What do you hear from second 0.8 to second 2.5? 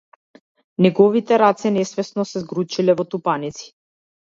Неговите раце несвесно се